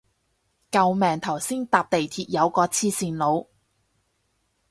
[0.71, 3.45] 救命頭先搭地鐵有個黐線佬